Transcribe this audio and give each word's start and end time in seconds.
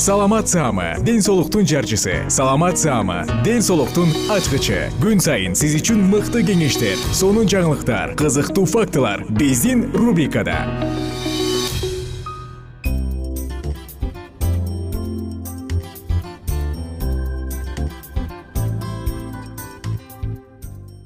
саламат 0.00 0.48
саама 0.48 0.96
ден 1.04 1.20
соолуктун 1.20 1.66
жарчысы. 1.66 2.24
Саламат 2.30 2.78
саама 2.78 3.26
ден 3.44 3.60
соолуктун 3.60 4.08
ачкычы. 4.32 4.88
Күн 4.96 5.20
сайын 5.20 5.52
сиз 5.52 5.74
үчүн 5.76 6.00
мыкты 6.08 6.40
кеңештер 6.40 6.96
сонун 7.12 7.44
жаңылыктар 7.44 8.14
кызыктуу 8.16 8.64
фактылар 8.64 9.26
биздин 9.28 9.92
рубрикада. 9.92 10.56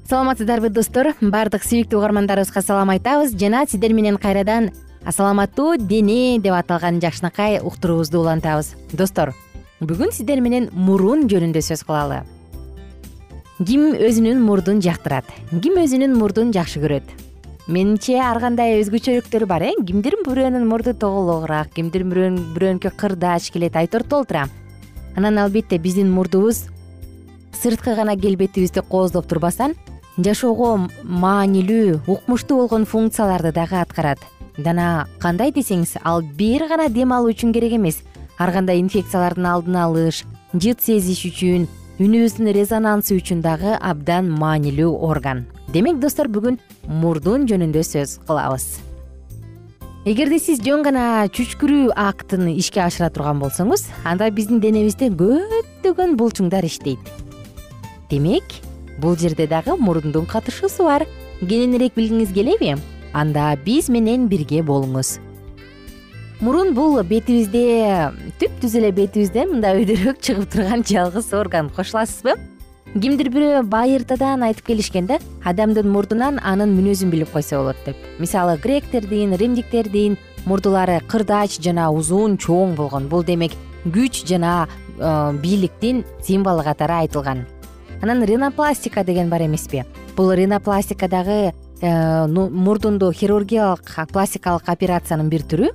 Саламатсыздарбы 0.07 0.71
достор. 0.71 1.11
Баардык 1.19 1.67
сүйүктүү 1.67 1.99
угармандарыбызга 1.99 2.63
салам 2.63 2.95
айтабыз. 2.95 3.35
Жана 3.35 3.67
сиздер 3.67 3.91
менен 3.91 4.15
кайрадан 4.15 4.71
саламаттуу 5.11 5.77
дене 5.77 6.39
деп 6.39 6.53
аталган 6.53 7.01
жакшынакай 7.01 7.59
уктуруубузду 7.61 8.21
улантабыз. 8.21 8.73
Достор 8.91 9.33
бүгүн 9.81 10.13
сиздер 10.15 10.41
менен 10.41 10.69
мурун 10.73 11.27
жөнүндө 11.29 11.61
сөз 11.61 11.85
кылалы. 11.85 12.23
Ким 13.59 13.93
өзүнүн 13.93 14.41
мурдун 14.41 14.81
жактырат? 14.81 15.29
Ким 15.61 15.77
өзүнүн 15.79 16.17
мурдун 16.17 16.51
жакшы 16.55 16.81
көрөт? 16.83 17.07
Менимче 17.67 18.19
ар 18.21 18.41
кандай 18.41 18.79
өзгөчөлүктөр 18.81 19.45
бар 19.49 19.63
э? 19.69 19.71
Кимдир 19.85 20.17
бирөөнүн 20.25 20.67
мурду 20.69 20.93
тоголоогураак 20.93 21.71
кимдир 21.73 22.03
бирөөнүкү 22.05 22.91
кырдач 22.97 23.49
келет 23.53 23.77
айтор 23.79 24.03
толтура. 24.03 24.49
Анан 25.15 25.39
албетте 25.39 25.79
биздин 25.79 26.11
мурдубуз 26.11 26.65
сырткы 27.55 27.95
гана 27.95 28.17
келбетибизди 28.17 28.81
кооздоп 28.81 29.25
турбастан 29.25 29.73
жашоого 30.17 30.89
маанилүү 31.03 32.01
укмуштуу 32.05 32.59
болгон 32.59 32.85
функцияларды 32.85 33.51
дагы 33.55 33.79
аткарат 33.79 34.19
жана 34.57 35.07
кандай 35.19 35.51
десеңиз 35.51 35.97
ал 36.03 36.21
бир 36.21 36.67
гана 36.69 36.89
дем 36.89 37.13
алуу 37.13 37.33
үчүн 37.33 37.53
керек 37.53 37.75
эмес. 37.77 38.01
Ар 38.37 38.51
кандай 38.51 38.79
инфекциялардын 38.79 39.45
алдын 39.47 39.75
алыш 39.79 40.23
жыт 40.53 40.81
сезиш 40.83 41.25
үчүн 41.29 41.67
үнүбүздүн 41.99 42.51
резонансы 42.55 43.15
үчүн 43.15 43.41
дагы 43.43 43.77
абдан 43.79 44.27
маанилүү 44.35 44.91
орган. 44.99 45.45
Демек 45.71 46.01
достор 46.03 46.27
бүгүн 46.27 46.59
мурдун 46.87 47.47
жөнүндө 47.47 47.83
сөз 47.87 48.19
кылабыз. 48.27 48.65
Эгерде 50.05 50.37
сиз 50.37 50.59
жөн 50.61 50.83
гана 50.85 51.25
чүчкүрүү 51.33 51.95
актын 51.97 52.49
ишке 52.51 52.83
ашыра 52.83 53.09
турган 53.09 53.39
болсоңуз 53.41 53.87
анда 54.05 54.27
биздин 54.29 54.59
денебизде 54.61 55.09
көптөгөн 55.09 56.13
булчуңдар 56.19 56.67
иштейт. 56.67 56.99
Демек 58.11 58.59
бул 59.01 59.17
жерде 59.17 59.47
дагы 59.47 59.77
мурундун 59.79 60.27
катышуусу 60.29 60.85
бар. 60.85 61.07
Кененирээк 61.41 61.95
билгиңиз 61.97 62.35
келеби 62.35 62.75
анда 63.15 63.53
биз 63.65 63.87
менен 63.89 64.27
бирге 64.27 64.61
болуңуз. 64.65 65.15
Мурун 66.43 66.73
бул 66.75 66.99
бетибизде 67.07 68.11
түп 68.41 68.59
түз 68.59 68.75
эле 68.75 68.91
бетибизде 68.91 69.45
мындай 69.47 69.79
өйдөрөөк 69.79 70.19
чыгып 70.19 70.51
турган 70.51 70.83
жалгыз 70.83 71.31
орган. 71.33 71.71
Кошуласызбы? 71.71 72.35
Кимдир 72.95 73.27
бирөө 73.31 73.63
байыртадан 73.71 74.43
айтып 74.47 74.69
келишкен 74.69 75.07
да 75.07 75.17
адамдын 75.47 75.87
мурдунан 75.91 76.41
анын 76.43 76.75
мүнөзүн 76.75 77.11
билип 77.11 77.31
койсо 77.31 77.61
болот 77.61 77.79
деп. 77.87 77.97
Мисалы 78.19 78.57
гректердин 78.59 79.35
римдиктердин 79.39 80.19
мурдулары 80.45 81.01
кырдач 81.07 81.57
жана 81.63 81.89
узун 81.91 82.37
чоң 82.37 82.75
болгон. 82.75 83.07
Бул 83.07 83.23
демек 83.23 83.55
күч 83.85 84.25
жана 84.27 84.67
э, 84.99 85.33
бийликтин 85.41 86.03
символу 86.23 86.63
катары 86.63 87.05
айтылган. 87.05 87.45
Анан 88.01 88.23
ринопластика 88.23 89.03
деген 89.03 89.29
бар 89.29 89.45
эмеспи? 89.45 89.83
Бул 90.15 90.31
ринопластика 90.31 91.07
дагы 91.07 91.53
мурдунду 91.81 93.11
хирургиялык 93.11 94.07
пластикалык 94.11 94.69
операциянын 94.69 95.29
бир 95.29 95.43
түрү. 95.43 95.71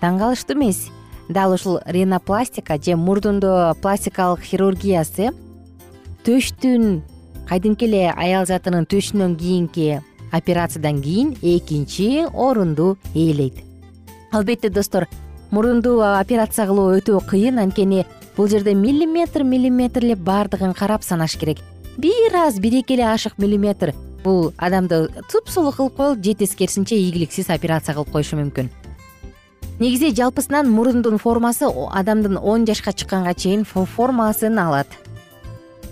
Таң 0.00 0.18
калыштуу 0.18 0.56
эмес. 0.56 0.88
Дал 1.28 1.52
ушул 1.52 1.80
ринопластика 1.86 2.76
же 2.82 2.96
мурдунду 2.96 3.74
пластикалык 3.80 4.42
хирургиясы 4.42 5.30
төштүн 6.24 7.02
кадимки 7.48 7.86
эле 7.86 8.10
аял 8.10 8.46
затынын 8.46 8.86
төшүнөн 8.86 9.36
кийинки 9.36 10.02
операциядан 10.32 11.00
кийин 11.02 11.34
экинчи 11.42 12.26
орунду 12.32 12.98
ээлейт. 13.14 13.62
Албетте 14.32 14.68
достор 14.68 15.08
мурунду 15.50 16.00
операция 16.02 16.66
кылуу 16.66 16.96
өтө 16.96 17.20
кыйын. 17.28 17.58
Анткени 17.58 18.06
бул 18.36 18.48
жерде 18.48 18.74
миллиметр 18.74 19.42
миллиметрлеп 19.44 20.18
баардыгын 20.18 20.74
карап 20.74 21.02
санаш 21.04 21.36
керек. 21.36 21.58
Бир 21.96 22.34
аз 22.34 22.58
бир 22.58 22.80
эки 22.80 22.94
эле 22.94 23.04
ашык 23.04 23.38
миллиметр 23.38 23.94
бул 24.24 24.52
адамды 24.56 25.08
супсулуу 25.30 25.72
кылып 25.72 25.96
коелу 25.96 26.22
же 26.22 26.34
тескерисинче 26.34 26.96
ийгиликсиз 26.96 27.50
операция 27.50 27.94
кылып 27.94 28.12
коюшу 28.12 28.36
мүмкүн. 28.36 28.70
Негизи 29.78 30.12
жалпысынан 30.14 30.70
мурундун 30.70 31.18
формасы 31.18 31.66
адамдын 31.66 32.36
он 32.36 32.66
жашка 32.66 32.92
чыкканга 32.92 33.34
чейин 33.34 33.64
формасын 33.64 34.58
алат. 34.58 34.86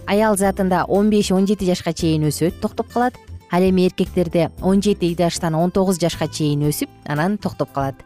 Аял 0.07 0.37
затында 0.37 0.85
он 0.85 1.11
беш 1.11 1.33
он 1.33 1.47
жети 1.47 1.67
жашка 1.67 1.93
чейин 1.93 2.29
өсөт 2.29 2.61
токтоп 2.61 2.93
калат. 2.93 3.15
Ал 3.51 3.63
эми 3.63 3.87
эркектерде 3.87 4.51
он 4.63 4.83
жети 4.83 5.15
жаштан 5.19 5.55
он 5.55 5.71
тогуз 5.71 5.99
жашка 5.99 6.29
чейин 6.29 6.63
өсүп 6.69 6.89
анан 7.07 7.39
токтоп 7.39 7.73
калат. 7.73 7.97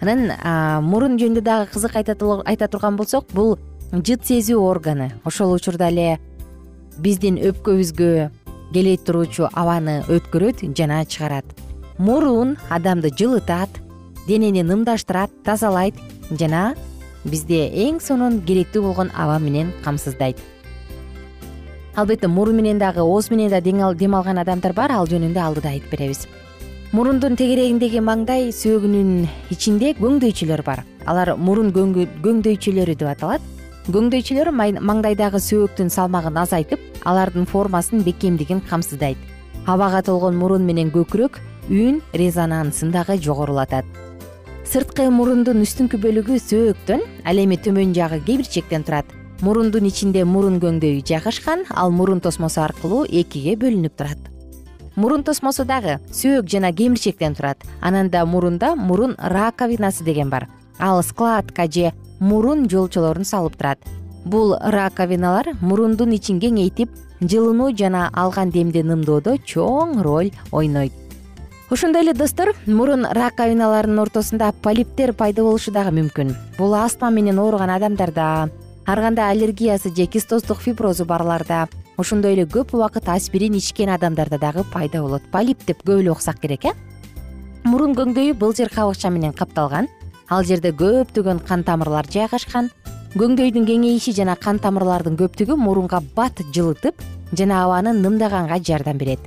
Анан 0.00 0.32
мурун 0.84 1.18
жөнүндө 1.18 1.40
дагы 1.40 1.70
кызык 1.72 1.96
айта 1.96 2.68
турган 2.68 2.96
болсок 2.96 3.26
бул 3.32 3.58
жыт 3.92 4.24
сезүү 4.24 4.60
органы. 4.60 5.12
Ошол 5.24 5.52
учурда 5.52 5.88
эле 5.88 6.18
биздин 6.98 7.36
өпкөбүзгө 7.36 8.30
келе 8.72 8.96
туруучу 8.96 9.48
абаны 9.52 10.02
өткөрөт 10.08 10.64
жана 10.76 11.04
чыгарат. 11.04 11.44
Мурун 11.98 12.56
адамды 12.68 13.10
жылытат 13.10 13.70
денени 14.26 14.62
нымдаштырат 14.62 15.30
тазалайт 15.44 15.94
жана 16.30 16.74
бизде 17.24 17.66
эң 17.70 18.00
сонун 18.00 18.40
керектүү 18.46 18.82
болгон 18.82 19.10
аба 19.14 19.38
менен 19.38 19.72
камсыздайт. 19.84 20.36
Албетте 21.96 22.28
мурун 22.28 22.56
менен 22.56 22.78
дагы 22.78 23.00
ооз 23.00 23.30
менен 23.30 23.50
да 23.50 23.60
дем 23.60 24.14
алган 24.14 24.38
адамдар 24.38 24.72
бар 24.72 24.92
ал 24.92 25.06
жөнүндө 25.06 25.40
алдыда 25.40 25.72
айтып 25.72 25.90
беребиз. 25.90 26.26
Мурундун 26.92 27.36
тегерегиндеги 27.36 28.00
маңдай 28.00 28.52
сөөгүнүн 28.52 29.26
ичинде 29.50 29.94
көңдөйчөлөр 29.98 30.62
бар. 30.62 30.84
Алар 31.06 31.36
мурун 31.36 31.72
көңдөйчөлөрү 31.72 32.94
деп 32.94 33.08
аталат 33.08 33.40
көңдөйчөлөр 33.86 34.48
маңдайдагы 34.82 35.38
сөөктүн 35.38 35.92
салмагын 35.94 36.40
азайтып 36.42 36.80
алардын 37.06 37.44
формасын 37.46 38.00
бекемдигин 38.02 38.58
камсыздайт. 38.66 39.18
Абага 39.66 40.00
толгон 40.02 40.34
мурун 40.34 40.64
менен 40.66 40.90
көкүрөк 40.90 41.38
үн 41.70 42.00
резонансын 42.12 42.90
дагы 42.90 43.14
жогорулатат. 43.22 43.86
Сырткы 44.66 45.06
мурундун 45.14 45.62
үстүңкү 45.62 46.00
бөлүгү 46.02 46.38
сөөктөн 46.42 47.04
ал 47.22 47.38
эми 47.38 47.60
төмөн 47.62 47.94
жагы 47.94 48.18
кебирчектен 48.26 48.82
турат. 48.82 49.06
Мурундун 49.40 49.86
ичинде 49.86 50.24
мурун 50.24 50.58
көңдөйү 50.58 51.04
жайгашкан 51.06 51.62
ал 51.70 51.94
мурун 51.94 52.18
тосмосу 52.20 52.64
аркылуу 52.64 53.04
экиге 53.06 53.54
бөлүнүп 53.54 53.94
турат. 53.94 54.18
Мурун 54.96 55.22
тосмосу 55.22 55.62
дагы 55.64 56.00
сөөк 56.10 56.50
жана 56.50 56.72
кемирчектен 56.72 57.38
турат. 57.38 57.62
Анан 57.80 58.10
да 58.10 58.26
мурунда 58.26 58.74
мурун 58.74 59.14
раковинасы 59.18 60.02
деген 60.02 60.30
бар. 60.30 60.48
Ал 60.78 61.02
складка 61.02 61.70
же 61.70 61.92
мурун 62.20 62.68
жолчолорун 62.68 63.24
салып 63.24 63.56
турат. 63.56 63.78
Бул 64.24 64.56
раковиналар 64.58 65.54
мурундун 65.60 66.14
ичин 66.16 66.40
кеңейтип 66.40 66.90
жылынуу 67.20 67.72
жана 67.76 68.10
алган 68.12 68.50
демди 68.50 68.82
нымдоодо 68.82 69.36
чоң 69.46 70.00
роль 70.02 70.32
ойнойт. 70.52 70.92
Ошондой 71.70 72.02
эле 72.02 72.12
достор 72.14 72.54
мурун 72.66 73.06
раковиналарынын 73.10 73.98
ортосунда 73.98 74.52
полиптер 74.62 75.12
пайда 75.12 75.42
болушу 75.42 75.72
дагы 75.72 75.90
мүмкүн. 75.96 76.34
Бул 76.58 76.74
астма 76.74 77.10
менен 77.10 77.38
ооруган 77.38 77.70
адамдарда 77.70 78.50
ар 78.86 79.00
кандай 79.00 79.32
аллергиясы 79.32 79.94
же 79.94 80.06
кистоздук 80.06 80.58
фиброзу 80.58 81.04
барларда 81.04 81.68
ошондой 81.96 82.34
эле 82.34 82.44
көп 82.44 82.74
убакыт 82.76 83.08
аспирин 83.08 83.56
ичкен 83.56 83.90
адамдарда 83.90 84.38
дагы 84.38 84.64
пайда 84.72 85.02
болот. 85.02 85.22
Полип 85.32 85.64
деп 85.66 85.82
көп 85.82 86.00
эле 86.00 86.10
уксак 86.10 86.40
керек 86.40 86.66
э? 86.66 86.72
Мурун 87.64 87.96
көңдөйү 87.96 88.34
былжыр 88.38 88.70
кабыкча 88.70 89.10
менен 89.10 89.32
капталган 89.32 89.88
ал 90.28 90.44
жерде 90.44 90.72
көптөгөн 90.74 91.40
кан 91.46 91.62
тамырлар 91.66 92.06
жайгашкан. 92.10 92.70
Көңдөйдүн 93.16 93.66
кеңейиши 93.68 94.12
жана 94.16 94.34
кан 94.36 94.58
тамырлардын 94.60 95.16
көптүгү 95.20 95.56
мурунга 95.56 96.02
бат 96.16 96.42
жылытып 96.52 97.00
жана 97.32 97.62
абаны 97.64 97.94
нымдаганга 97.96 98.58
жардам 98.60 98.98
берет. 98.98 99.20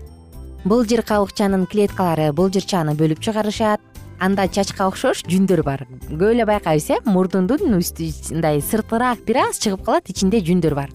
Былжыр 0.66 1.02
кабыкчанын 1.08 1.66
клеткалары 1.72 2.32
былжырчааны 2.36 2.96
бөлүп 3.00 3.24
чыгарышат. 3.24 3.82
Анда 4.20 4.50
чачка 4.52 4.90
окшош 4.90 5.24
жүндөр 5.24 5.64
бар. 5.64 5.86
Көп 6.12 6.34
эле 6.34 6.46
байкайбыз 6.46 6.90
э? 6.92 6.98
Мурдундун 7.08 7.80
үстү 7.80 8.12
мындай 8.34 8.60
сыртыраак 8.60 9.24
бир 9.26 9.46
аз 9.46 9.64
чыгып 9.64 9.86
калат 9.88 10.12
ичинде 10.12 10.44
жүндөр 10.44 10.76
бар. 10.76 10.92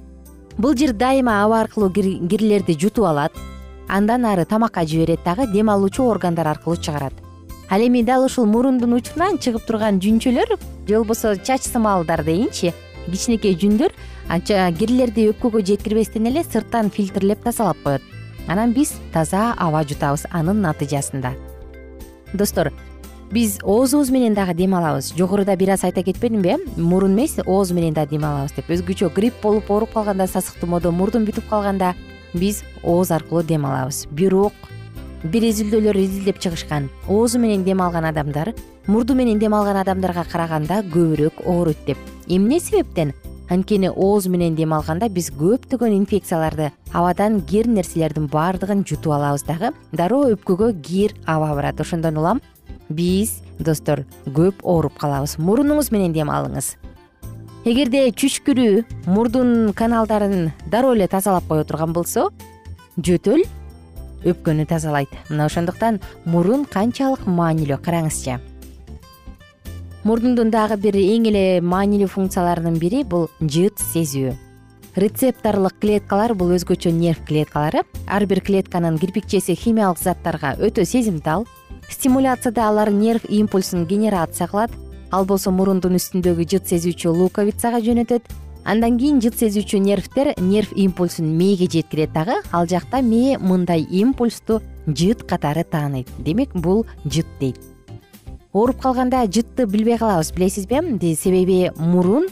Былжыр 0.58 0.92
дайыма 0.92 1.40
аба 1.42 1.62
аркылуу 1.64 1.90
кирлерди 1.90 2.76
жутуп 2.78 3.08
алат. 3.08 3.32
Андан 3.88 4.26
ары 4.26 4.44
тамакка 4.44 4.84
жиберет 4.84 5.24
дагы 5.24 5.50
дем 5.50 5.70
алуучу 5.70 6.04
органдар 6.04 6.48
аркылуу 6.48 6.76
чыгарат 6.76 7.23
ал 7.70 7.80
эми 7.80 8.02
дал 8.02 8.24
ушул 8.24 8.46
мурундун 8.46 8.92
учунан 8.94 9.38
чыгып 9.38 9.64
турган 9.66 10.00
жүнчөлөр 10.00 10.56
же 10.88 10.98
болбосо 10.98 11.36
чач 11.36 11.62
сымалдар 11.62 12.24
дейинчи 12.24 12.74
кичинекей 13.06 13.56
жүндөр 13.56 13.92
кирлерди 14.78 15.28
өпкөгө 15.32 15.62
жеткирбестен 15.64 16.26
эле 16.26 16.44
сырттан 16.44 16.90
фильтрлеп 16.90 17.42
тазалап 17.44 17.76
коет. 17.84 18.02
Анан 18.48 18.72
биз 18.72 18.94
таза 19.12 19.54
аба 19.56 19.84
жутабыз 19.84 20.26
анын 20.30 20.60
натыйжасында. 20.60 21.32
Достор 22.32 22.72
биз 23.32 23.58
оозубуз 23.62 24.10
менен 24.10 24.34
дагы 24.34 24.54
дем 24.54 24.74
алабыз. 24.74 25.14
Жогоруда 25.16 25.56
бир 25.56 25.70
аз 25.70 25.84
айта 25.84 26.02
кетпедимби 26.02 26.48
э 26.48 26.58
мурун 26.76 27.12
эмес 27.14 27.38
ооз 27.46 27.72
менен 27.72 27.94
да 27.94 28.06
дем 28.06 28.24
алабыз 28.24 28.52
деп. 28.52 28.68
Өзгөчө 28.68 29.12
грипп 29.14 29.42
болуп 29.42 29.70
ооруп 29.70 29.92
калганда 29.92 30.26
сасык 30.26 30.60
тумоодо 30.60 30.92
мурдун 30.92 31.24
бүтүп 31.24 31.48
калганда 31.48 31.94
биз 32.34 32.64
ооз 32.82 33.10
аркылуу 33.10 33.42
дем 33.42 33.66
алабыз. 33.66 34.06
Бирок 34.10 34.52
бир 35.24 35.44
изилдөөлөр 35.48 35.96
изилдеп 35.96 36.38
чыгышкан. 36.38 36.90
Оозу 37.08 37.38
менен 37.38 37.64
дем 37.64 37.80
алган 37.80 38.04
адамдар 38.04 38.52
мурду 38.86 39.14
менен 39.14 39.38
дем 39.38 39.54
алган 39.54 39.76
адамдарга 39.80 40.24
караганда 40.30 40.82
көбүрөөк 40.92 41.46
ооруйт 41.46 41.86
деп 41.86 41.98
эмне 42.28 42.60
себептен? 42.60 43.14
Анткени 43.50 43.90
ооз 43.90 44.26
менен 44.26 44.54
дем 44.56 44.72
алганда 44.72 45.08
биз 45.08 45.30
көптөгөн 45.36 45.98
инфекцияларды 45.98 46.70
абадан 46.92 47.42
кир 47.44 47.68
нерселердин 47.68 48.26
баардыгын 48.32 48.84
жутуп 48.88 49.12
алабыз 49.12 49.44
дагы 49.44 49.72
дароо 49.92 50.30
өпкөгө 50.32 50.72
кир 50.82 51.12
аба 51.26 51.54
барат. 51.54 51.80
Ошондон 51.80 52.16
улам 52.16 52.40
биз 52.88 53.42
достор 53.58 54.06
көп 54.26 54.62
ооруп 54.62 54.96
калабыз. 54.98 55.36
Мурунуңуз 55.38 55.92
менен 55.92 56.12
дем 56.12 56.32
алыңыз. 56.32 56.76
Эгерде 57.64 58.10
чүчкүрүү 58.12 58.84
мурдун 59.08 59.72
каналдарын 59.76 60.50
дароо 60.68 60.94
эле 60.94 61.08
тазалап 61.08 61.44
кое 61.48 61.64
турган 61.64 61.92
болсо 61.92 62.30
жөтөл 62.96 63.44
өпкөнү 64.24 64.66
тазалайт. 64.66 65.12
Мына 65.28 65.46
ошондуктан 65.46 66.00
мурун 66.24 66.64
канчалык 66.64 67.26
маанилүү 67.26 67.78
караңызчы. 67.84 68.40
Мурдундун 70.04 70.50
дагы 70.52 70.76
бир 70.76 70.98
эң 71.00 71.30
эле 71.30 71.44
маанилүү 71.64 72.10
функцияларынын 72.12 72.76
бири 72.80 73.04
бул 73.08 73.30
жыт 73.40 73.80
сезүү. 73.80 74.34
Рецепторлук 75.00 75.80
клеткалар 75.80 76.34
бул 76.38 76.52
өзгөчө 76.54 76.92
нерв 76.92 77.24
клеткалары. 77.26 77.82
Ар 78.06 78.26
бир 78.30 78.42
клетканын 78.44 78.98
кирпикчеси 79.00 79.56
химиялык 79.58 79.98
заттарга 79.98 80.54
өтө 80.60 80.84
сезимтал. 80.84 81.48
Стимуляцияда 81.88 82.68
алар 82.68 82.92
нерв 82.92 83.24
импульсун 83.28 83.86
генерация 83.86 84.46
кылат. 84.46 84.70
Ал 85.10 85.24
болсо 85.24 85.50
мурундун 85.50 85.96
үстүндөгү 85.98 86.46
жыт 86.52 86.70
сезүүчү 86.70 87.10
луковицага 87.10 87.80
жөнөтөт 87.80 88.28
андан 88.64 88.96
кийин 88.98 89.20
жыт 89.20 89.36
сезүүчү 89.38 89.78
нервтер 89.84 90.32
нерв 90.40 90.72
импульсун 90.72 91.28
мээге 91.36 91.68
жеткирет 91.70 92.12
дагы 92.12 92.40
ал 92.50 92.66
жакта 92.66 93.02
мээ 93.04 93.38
мындай 93.38 93.84
импульсту 93.84 94.62
жыт 94.86 95.22
катары 95.28 95.64
тааныйт 95.64 96.08
демек 96.18 96.54
бул 96.54 96.86
жыт 97.04 97.26
дейт. 97.40 97.60
Ооруп 98.52 98.80
калганда 98.80 99.26
жытты 99.26 99.66
билбей 99.66 99.98
калабыз 99.98 100.32
билесизби? 100.32 100.80
Себеби 101.14 101.72
мурун 101.76 102.28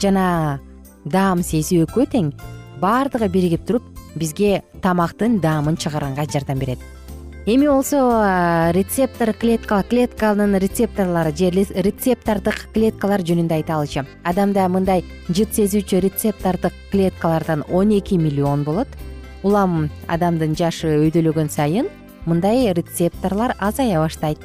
жана 0.00 0.60
даам 1.04 1.42
сези 1.42 1.82
экөө 1.82 2.06
тең. 2.12 2.32
Баардыгы 2.80 3.28
биригип 3.28 3.66
туруп 3.66 3.82
бизге 4.14 4.62
тамактын 4.82 5.40
даамын 5.40 5.76
чыгарганга 5.76 6.26
жардам 6.30 6.58
берет 6.58 6.78
эми 7.46 7.68
болсо 7.68 8.72
рецептор 8.74 9.32
клетка 9.32 9.84
клетканын 9.88 10.58
рецепторлору 10.58 11.30
же 11.30 11.50
рецептордук 11.50 12.72
клеткалар 12.74 13.22
жөнүндө 13.22 13.54
айталычы 13.60 14.02
адамда 14.26 14.64
мындай 14.66 15.04
жыт 15.28 15.54
сезүүчү 15.54 16.00
рецептордук 16.02 16.74
клеткалардан 16.90 17.62
он 17.70 17.92
эки 17.94 18.18
миллион 18.18 18.64
болот. 18.64 18.88
Улам 19.44 19.90
адамдын 20.08 20.56
жашы 20.58 20.90
өйдөлөгөн 21.06 21.48
сайын 21.48 21.86
мындай 22.26 22.72
рецепторлор 22.74 23.54
азая 23.60 24.00
баштайт. 24.02 24.42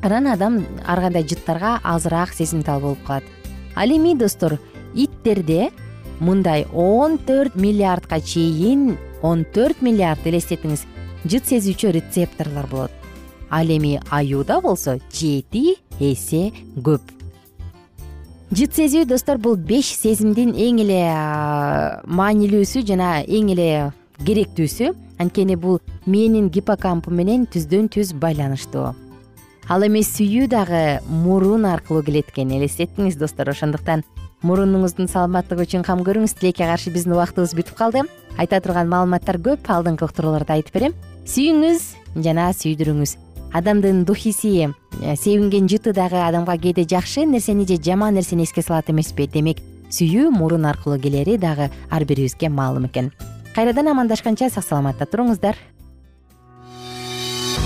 Анан 0.00 0.32
адам 0.32 0.64
ар 0.86 1.00
кандай 1.00 1.28
жыттарга 1.28 1.78
азыраак 1.84 2.32
сезимтал 2.32 2.80
болуп 2.80 3.04
калат. 3.04 3.24
Ал 3.76 3.88
эми 3.90 4.14
достор 4.16 4.58
иттерде 4.94 5.72
мындай 6.20 6.64
он 6.72 7.18
төрт 7.18 7.54
миллиардка 7.54 8.22
чейин 8.22 8.96
он 9.20 9.44
төрт 9.44 9.82
миллиард 9.82 10.24
элестетиңиз 10.26 10.86
жыт 11.24 11.48
сезүүчү 11.50 11.92
рецепторлор 11.96 12.66
болот. 12.70 12.90
Ал 13.50 13.66
эми 13.72 13.98
аюуда 14.10 14.60
болсо 14.60 14.98
жети 15.12 15.78
эсе 15.98 16.52
көп. 16.76 17.00
Жыт 18.52 18.76
сезүү 18.76 19.04
достор 19.08 19.38
бул 19.38 19.56
беш 19.56 19.90
сезимдин 19.96 20.54
эң 20.56 20.78
эле 20.84 21.02
маанилүүсү 22.08 22.84
жана 22.86 23.22
эң 23.24 23.50
эле 23.56 23.68
керектүүсү. 24.24 24.94
Анткени 25.18 25.56
бул 25.56 25.80
мээнин 26.06 26.48
гиппокампы 26.54 27.10
менен 27.10 27.44
түздөн 27.50 27.90
түз 27.92 28.14
байланыштуу. 28.14 28.94
Ал 29.68 29.84
эми 29.84 30.00
сүйүү 30.06 30.46
дагы 30.48 31.00
мурун 31.08 31.66
аркылуу 31.68 32.04
келет 32.06 32.30
экен 32.30 32.54
элестеттиңиз 32.56 33.18
достор. 33.20 33.50
Ошондуктан 33.50 34.04
мурунуңуздун 34.42 35.08
саламаттыгы 35.10 35.64
үчүн 35.66 35.84
кам 35.86 36.02
көрүңүз. 36.06 36.36
Тилекке 36.38 36.66
каршы 36.68 36.92
биздин 36.94 37.16
убактыбыз 37.16 37.54
бүтүп 37.58 37.78
калды. 37.78 38.04
Айта 38.38 38.60
турган 38.62 38.90
маалыматтар 38.90 39.40
көп 39.42 39.70
алдыңкы 39.70 40.06
уктурууларда 40.06 40.58
айтып 40.58 40.74
берем. 40.78 40.94
Сүйүңүз 41.26 41.88
жана 42.24 42.50
сүйдүрүңүз. 42.54 43.16
Адамдын 43.52 44.04
духиси 44.04 44.68
э, 44.68 45.16
себинген 45.16 45.68
жыты 45.68 45.94
дагы 45.96 46.20
адамга 46.20 46.58
кээде 46.60 46.84
жакшы 46.84 47.24
нерсени 47.24 47.66
же 47.66 47.80
жаман 47.82 48.14
нерсени 48.14 48.44
эске 48.44 48.62
салат 48.62 48.90
эмеспи 48.90 49.26
демек 49.26 49.62
сүйүү 49.90 50.30
мурун 50.30 50.66
аркылуу 50.68 51.00
келери 51.00 51.38
дагы 51.38 51.70
ар 51.90 52.04
бирибизге 52.04 52.48
маалым 52.48 52.86
экен. 52.86 53.10
Кайрадан 53.54 53.88
амандашканча 53.88 54.50
сак 54.50 54.64
саламатта 54.64 55.06
туруңуздар 55.06 55.56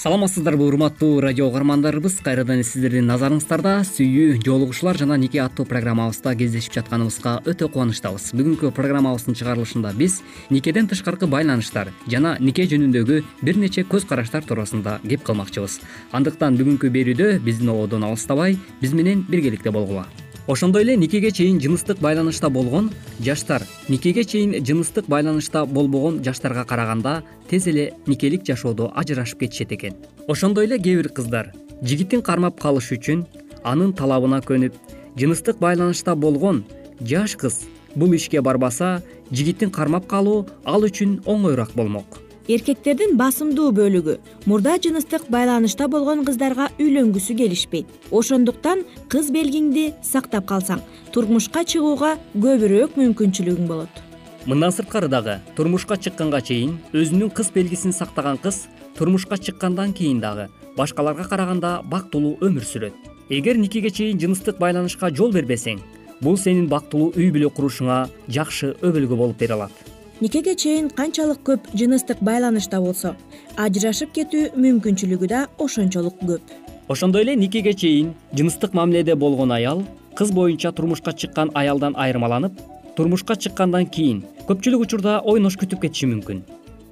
саламатсыздарбы 0.00 0.64
урматтуу 0.64 1.20
радио 1.20 1.46
угармандарыбыз. 1.48 2.22
Кайрадан 2.24 2.62
сиздердин 2.64 3.04
назарыңыздарда 3.10 3.82
сүйүү 3.84 4.38
жоолугушуулар 4.46 4.96
жана 4.96 5.18
нике 5.20 5.42
аттуу 5.44 5.66
программабызда 5.68 6.32
кездешип 6.40 6.72
жатканыбызга 6.78 7.34
өтө 7.44 7.68
кубанычтабыз. 7.68 8.30
Бүгүнкү 8.32 8.70
программабыздын 8.72 9.36
чыгарылышында 9.36 9.92
биз 9.98 10.22
никеден 10.48 10.88
тышкаркы 10.88 11.28
байланыштар 11.28 11.92
жана 12.08 12.38
нике 12.40 12.64
жөнүндөгү 12.72 13.20
бир 13.44 13.60
нече 13.60 13.84
көз 13.84 14.08
караштар 14.08 14.40
туурасында 14.48 15.02
кеп 15.04 15.28
кылмакчыбыз 15.28 15.82
андыктан 16.16 16.56
бүгүнкү 16.56 16.88
берүүдө 16.96 17.36
биздин 17.44 17.76
ободон 17.76 18.08
алыстабай 18.08 18.56
биз 18.80 18.96
менен 18.96 19.26
биргеликте 19.28 19.68
болгула 19.68 20.08
ошондой 20.50 20.82
эле 20.82 20.96
никеге 20.96 21.30
чейин 21.30 21.60
жыныстык 21.60 22.00
байланышта 22.00 22.48
болгон 22.50 22.90
жаштар 23.20 23.62
никеге 23.88 24.24
чейин 24.24 24.64
жыныстык 24.66 25.06
байланышта 25.06 25.64
болбогон 25.64 26.24
жаштарга 26.24 26.64
караганда 26.64 27.22
тез 27.48 27.68
эле 27.68 27.94
никелик 28.06 28.44
жашоодо 28.44 28.90
ажырашып 28.96 29.38
кетишет 29.40 29.72
экен. 29.72 29.94
Ошондой 30.26 30.64
эле 30.64 30.78
кээ 30.78 30.96
бир 30.96 31.08
кыздар 31.08 31.52
жигитин 31.82 32.22
кармап 32.22 32.58
калыш 32.60 32.90
үчүн 32.90 33.26
анын 33.62 33.92
талабына 33.92 34.40
көнүп 34.42 34.74
жыныстык 35.16 35.60
байланышта 35.60 36.16
болгон 36.16 36.64
жаш 37.00 37.36
кыз 37.36 37.60
бул 37.94 38.12
ишке 38.12 38.40
барбаса 38.40 39.02
жигитин 39.30 39.70
кармап 39.70 40.08
калуу 40.08 40.48
ал 40.64 40.82
үчүн 40.82 41.20
оңоюраак 41.26 41.76
болмок 41.76 42.18
эркектердин 42.50 43.14
басымдуу 43.18 43.70
бөлүгү. 43.76 44.16
Мурда 44.50 44.74
жыныстык 44.82 45.28
байланышта 45.30 45.86
болгон 45.88 46.24
кыздарга 46.26 46.70
үйлөнгүсү 46.82 47.36
келишпейт. 47.38 47.86
Ошондуктан 48.10 48.82
кыз 49.12 49.30
белгиңди 49.30 49.92
сактап 50.02 50.48
калсаң 50.50 50.82
турмушка 51.14 51.62
чыгууга 51.62 52.16
көбүрөөк 52.34 52.96
мүмкүнчүлүгүң 52.98 53.68
болот. 53.70 54.02
Мындан 54.50 54.74
сырткары 54.74 55.06
дагы 55.12 55.38
турмушка 55.54 55.98
чыкканга 56.00 56.40
чейин 56.40 56.78
өзүнүн 56.92 57.30
кыз 57.30 57.52
белгисин 57.54 57.94
сактаган 57.94 58.40
кыз 58.42 58.64
турмушка 58.98 59.38
чыккандан 59.38 59.92
кийин 59.92 60.18
дагы 60.20 60.48
башкаларга 60.76 61.28
караганда 61.28 61.82
бактылуу 61.84 62.34
өмүр 62.40 62.66
сүрөт. 62.66 62.94
Эгер 63.28 63.58
никеге 63.62 63.90
чейин 63.90 64.18
жыныстык 64.18 64.58
байланышка 64.58 65.12
жол 65.14 65.30
бербесең 65.30 65.78
бул 66.20 66.36
сенин 66.36 66.66
бактылуу 66.68 67.12
үй 67.14 67.30
бүлө 67.30 67.52
курушуңа 67.54 68.02
жакшы 68.28 68.74
өбөлгө 68.82 69.16
болуп 69.16 69.38
бере 69.38 69.54
алат 69.54 69.89
никеге 70.20 70.54
чейин 70.54 70.90
канчалык 70.90 71.40
көп 71.44 71.70
жыныстык 71.72 72.20
байланышта 72.20 72.80
болсо 72.80 73.14
ажырашып 73.56 74.12
кетүү 74.18 74.50
мүмкүнчүлүгү 74.52 75.28
да 75.30 75.46
ошончолук 75.58 76.20
көп. 76.20 76.42
Ошондой 76.88 77.22
эле 77.24 77.36
никеге 77.36 77.72
чейин 77.72 78.12
жыныстык 78.36 78.74
мамиледе 78.74 79.14
болгон 79.14 79.52
аял 79.52 79.82
кыз 80.16 80.32
боюнча 80.32 80.72
турмушка 80.72 81.12
чыккан 81.12 81.50
аялдан 81.54 81.96
айырмаланып 81.96 82.52
турмушка 82.96 83.36
чыккандан 83.36 83.86
кийин 83.86 84.22
көпчүлүк 84.48 84.84
учурда 84.84 85.20
ойнош 85.24 85.56
күтүп 85.56 85.86
кетиши 85.86 86.06
мүмкүн. 86.12 86.44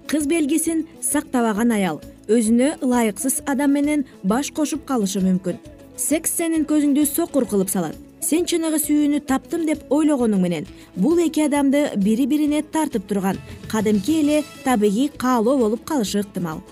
Кыз 0.08 0.26
белгисин 0.26 0.86
сактабаган 1.02 1.72
аял 1.76 2.00
өзүнө 2.28 2.78
ылайыксыз 2.80 3.42
адам 3.46 3.76
менен 3.76 4.06
баш 4.22 4.52
кошуп 4.52 4.86
калышы 4.88 5.20
мүмкүн. 5.20 5.60
Секс 5.96 6.38
сенин 6.38 6.64
көзүңдү 6.64 7.04
сокур 7.04 7.44
кылып 7.44 7.68
салат 7.68 8.07
сен 8.20 8.46
чыныгы 8.46 8.80
сүйүүнү 8.82 9.20
таптым 9.26 9.66
деп 9.66 9.84
ойлогонуң 9.90 10.40
менен. 10.42 10.66
Бул 10.96 11.18
эки 11.18 11.44
адамды 11.44 11.90
бири 11.96 12.26
бирине 12.26 12.62
тартып 12.62 13.06
турган. 13.08 13.38
Кадимки 13.68 14.20
эле 14.22 14.42
табигый 14.64 15.08
каалоо 15.08 15.58
болуп 15.58 15.84
калышы 15.84 16.20
ыктымал 16.20 16.62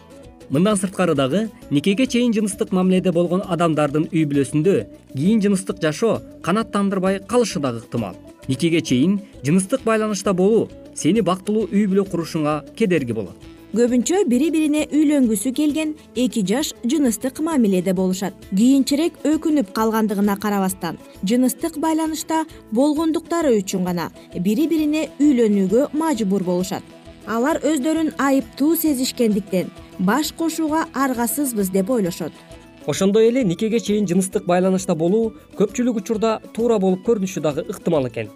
мындан 0.51 0.77
сырткары 0.79 1.15
дагы 1.15 1.49
никеге 1.71 2.07
чейин 2.07 2.33
жыныстык 2.33 2.73
мамиледе 2.73 3.13
болгон 3.13 3.43
адамдардын 3.43 4.07
үй 4.13 4.25
бүлөсүндө 4.31 4.77
кийин 5.17 5.43
жыныстык 5.43 5.81
жашоо 5.83 6.21
канааттандырбай 6.47 7.19
калышы 7.27 7.61
дагы 7.61 7.83
ыктымал 7.83 8.15
никеге 8.47 8.81
чейин 8.81 9.21
жыныстык 9.43 9.83
байланышта 9.83 10.33
болуу 10.33 10.69
сени 10.95 11.21
бактылуу 11.21 11.67
үй 11.73 11.87
бүлө 11.91 12.07
курушуңа 12.11 12.61
кедерги 12.77 13.13
болот 13.13 13.56
көбүнчө 13.77 14.23
бири 14.31 14.47
бирине 14.49 14.87
үйлөнгүсү 14.89 15.51
келген 15.53 15.91
эки 16.17 16.41
жаш 16.49 16.71
жыныстык 16.89 17.43
мамиледе 17.45 17.93
болушат. 17.93 18.33
Кийинчерээк 18.57 19.19
өкүнүп 19.29 19.75
калгандыгына 19.77 20.39
карабастан 20.41 20.97
жыныстык 21.29 21.77
байланышта 21.83 22.45
болгондуктары 22.73 23.53
үчүн 23.59 23.85
гана 23.85 24.09
бири 24.33 24.65
бирине 24.71 25.11
үйлөнүүгө 25.21 25.91
мажбур 25.93 26.47
болушат. 26.49 26.83
Алар 27.27 27.61
өздөрүн 27.61 28.15
айыптуу 28.17 28.77
сезишкендиктен 28.81 29.69
баш 29.99 30.33
кошууга 30.33 30.87
аргасызбыз 30.95 31.69
деп 31.69 31.91
ойлошот. 31.91 32.33
Ошондой 32.87 33.29
эле 33.29 33.45
никеге 33.45 33.81
чейин 33.81 34.09
жыныстык 34.09 34.47
байланышта 34.47 34.95
болуу 34.95 35.35
көпчүлүк 35.59 36.01
учурда 36.01 36.39
туура 36.55 36.79
болуп 36.79 37.05
көрүнүшү 37.05 37.45
дагы 37.45 37.69
ыктымал 37.69 38.09
экен 38.09 38.31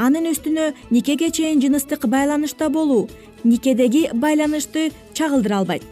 анын 0.00 0.30
үстүнө 0.30 0.70
никеге 0.90 1.28
чейин 1.30 1.60
жыныстык 1.60 2.06
байланышта 2.08 2.70
болуу 2.72 3.08
никедеги 3.44 4.08
байланышты 4.12 4.90
чагылдыра 5.14 5.58
албайт. 5.60 5.82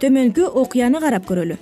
Төмөнкү 0.00 0.50
окуяны 0.60 1.00
карап 1.00 1.24
көрөлү. 1.28 1.56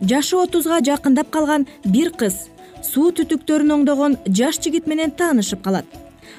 Жашы 0.00 0.36
отузга 0.38 0.80
жакындап 0.86 1.30
калган 1.34 1.66
бир 1.84 2.12
кыз 2.12 2.46
суу 2.86 3.10
түтүктөрүн 3.16 3.74
оңдогон 3.76 4.16
жаш 4.26 4.60
жигит 4.62 4.86
менен 4.86 5.10
таанышып 5.10 5.64
калат. 5.64 5.86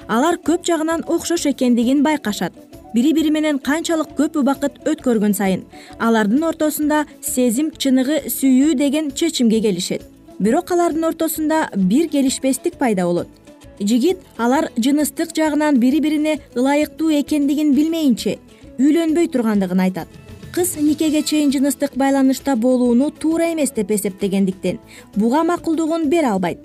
Алар 0.08 0.40
көп 0.40 0.64
жагынан 0.66 1.04
окшош 1.08 1.46
экендигин 1.52 2.04
байкашат. 2.04 2.54
Бири 2.94 3.14
бири 3.14 3.32
менен 3.32 3.60
канчалык 3.60 4.16
көп 4.18 4.40
убакыт 4.40 4.80
өткөргөн 4.88 5.36
сайын 5.36 5.66
алардын 6.00 6.44
ортосунда 6.44 7.06
сезим 7.22 7.72
чыныгы 7.72 8.24
сүйүү 8.32 8.76
деген 8.80 9.12
чечимге 9.12 9.62
келишет. 9.62 10.02
Бирок 10.40 10.72
алардын 10.72 11.04
ортосунда 11.12 11.70
бир 11.76 12.10
келишпестик 12.10 12.76
пайда 12.80 13.06
болот 13.06 13.41
жигит 13.82 14.20
алар 14.38 14.70
жыныстык 14.78 15.36
жагынан 15.36 15.80
бири 15.80 16.00
бирине 16.00 16.40
ылайыктуу 16.56 17.12
экендигин 17.20 17.74
билмейинче 17.76 18.38
үйлөнбөй 18.80 19.28
тургандыгын 19.28 19.80
айтат. 19.80 20.08
Кыз 20.52 20.76
никеге 20.82 21.22
чейин 21.24 21.52
жыныстык 21.52 21.96
байланышта 21.96 22.56
болууну 22.56 23.12
туура 23.12 23.52
эмес 23.54 23.72
деп 23.72 23.92
эсептегендиктен 23.92 24.80
буга 25.16 25.44
макулдугун 25.44 26.10
бере 26.10 26.28
албайт. 26.28 26.60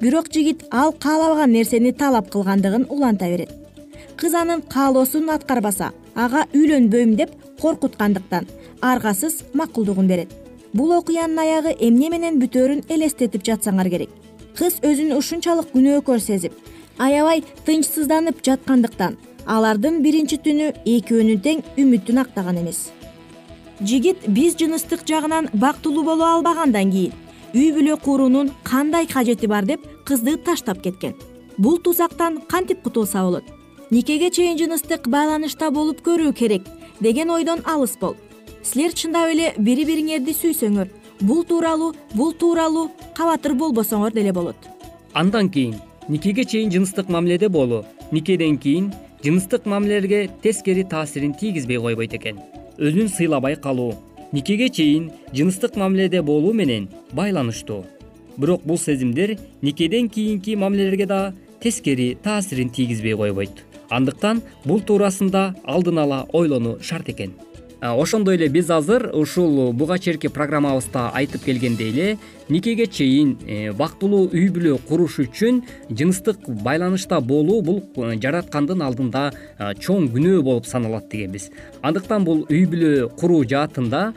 Бирок 0.00 0.32
жигит 0.32 0.64
ал 0.70 0.92
каалабаган 0.92 1.52
нерсени 1.52 1.92
талап 1.92 2.30
кылгандыгын 2.30 2.86
уланта 2.88 3.26
берет. 3.26 3.50
Кыз 4.16 4.34
анын 4.34 4.62
каалоосун 4.62 5.30
аткарбаса 5.30 5.92
ага 6.14 6.46
үйлөнбөйм 6.54 7.16
деп 7.16 7.30
коркуткандыктан 7.60 8.46
аргасыз 8.80 9.42
макулдугун 9.54 10.06
берет. 10.06 10.28
Бул 10.72 10.92
окуянын 10.92 11.38
аягы 11.38 11.76
эмне 11.80 12.08
менен 12.10 12.40
бүтөөрүн 12.40 12.84
элестетип 12.88 13.42
жатсаңар 13.44 13.90
керек 13.90 14.21
кыз 14.58 14.78
өзүн 14.84 15.14
ушунчалык 15.16 15.72
күнөөкөр 15.74 16.20
сезип 16.20 16.54
аябай 16.98 17.42
тынчсызданып 17.66 18.42
жаткандыктан 18.46 19.16
алардын 19.46 20.00
биринчи 20.04 20.38
түнү 20.44 20.72
экөөнүн 20.96 21.40
тең 21.42 21.62
үмүтүн 21.80 22.20
актаган 22.22 22.60
эмес. 22.60 22.90
Жигит 23.80 24.28
биз 24.28 24.54
жыныстык 24.60 25.02
жагынан 25.08 25.48
бактылуу 25.52 26.04
боло 26.04 26.28
албагандан 26.36 26.92
кийин 26.92 27.12
үй 27.54 27.72
бүлө 27.74 27.98
куруунун 28.04 28.52
кандай 28.64 29.06
кажети 29.06 29.46
бар 29.46 29.66
деп 29.66 29.82
кызды 30.06 30.36
таштап 30.36 30.82
кеткен. 30.82 31.14
Бул 31.58 31.78
тузактан 31.78 32.40
кантип 32.48 32.82
кутулса 32.82 33.22
болот? 33.22 33.44
Никеге 33.90 34.30
чейин 34.30 34.58
жыныстык 34.58 35.08
байланышта 35.08 35.70
болуп 35.70 36.00
көрүү 36.06 36.32
керек? 36.32 36.62
Деген 37.00 37.30
ойдон 37.30 37.60
алыс 37.66 37.98
бол. 38.00 38.16
Силер 38.62 38.92
чындап 38.94 39.28
эле 39.28 39.52
бири 39.58 39.84
бириңерди 39.84 40.32
сүйсөңөр 40.32 40.88
бул 41.22 41.44
тууралуу 41.46 41.92
бул 42.14 42.32
тууралуу 42.34 42.90
кабатыр 43.14 43.54
болбосоңор 43.54 44.12
деле 44.12 44.32
болот. 44.32 44.56
Андан 45.14 45.48
кийин 45.50 45.76
никеге 46.08 46.44
чейин 46.44 46.70
жыныстык 46.70 47.08
мамиледе 47.08 47.48
болуу 47.48 47.84
никеден 48.10 48.58
кийин 48.58 48.92
жыныстык 49.24 49.66
мамилелерге 49.66 50.30
тескери 50.42 50.82
таасирин 50.82 51.34
тийгизбей 51.34 51.78
койбойт 51.78 52.14
экен. 52.14 52.40
Өзүн 52.78 53.08
сыйлабай 53.08 53.56
калуу 53.56 53.94
никеге 54.32 54.68
чейин 54.68 55.12
жыныстык 55.32 55.76
мамиледе 55.76 56.22
болуу 56.22 56.52
менен 56.52 56.88
байланыштуу. 57.12 57.84
Бирок 58.36 58.64
бул 58.64 58.78
сезимдер 58.78 59.38
никеден 59.60 60.08
кийинки 60.08 60.56
мамилелерге 60.56 61.06
да 61.06 61.34
тескери 61.60 62.18
таасирин 62.22 62.70
тийгизбей 62.70 63.14
койбойт. 63.14 63.64
Андыктан 63.90 64.42
бул 64.64 64.80
туурасында 64.80 65.54
алдын 65.64 65.98
ала 65.98 66.26
ойлонуу 66.32 66.78
шарт 66.80 67.10
экен 67.10 67.34
ошондой 67.82 68.36
эле 68.36 68.48
биз 68.48 68.70
азыр 68.70 69.10
ушул 69.12 69.72
буга 69.72 69.98
чейинки 69.98 70.28
программабызда 70.28 71.10
айтып 71.18 71.44
келгендей 71.44 71.90
эле 71.90 72.18
никеге 72.48 72.86
чейин 72.86 73.38
э, 73.46 73.72
бактылуу 73.72 74.28
үй 74.30 74.48
бүлө 74.54 74.76
куруш 74.86 75.18
үчүн 75.24 75.62
жыныстык 75.90 76.46
байланышта 76.62 77.20
болуу 77.20 77.60
бул 77.62 77.80
э, 77.82 78.14
жараткандын 78.22 78.84
алдында 78.86 79.24
э, 79.32 79.72
чоң 79.82 80.10
күнөө 80.14 80.42
болуп 80.46 80.68
саналат 80.70 81.08
дегенбиз. 81.10 81.50
Андыктан 81.82 82.26
бул 82.28 82.44
үй 82.50 82.64
бүлө 82.70 83.08
куруу 83.18 83.42
жаатында 83.48 84.12